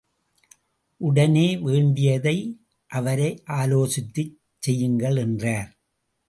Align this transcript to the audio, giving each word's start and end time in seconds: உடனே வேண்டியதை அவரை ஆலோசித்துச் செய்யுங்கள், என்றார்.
உடனே 1.01 1.57
வேண்டியதை 1.57 2.35
அவரை 2.91 3.43
ஆலோசித்துச் 3.49 4.33
செய்யுங்கள், 4.59 5.17
என்றார். 5.17 5.71